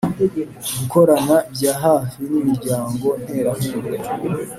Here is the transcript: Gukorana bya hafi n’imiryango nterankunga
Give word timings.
Gukorana 0.77 1.35
bya 1.55 1.73
hafi 1.83 2.19
n’imiryango 2.31 3.07
nterankunga 3.23 4.09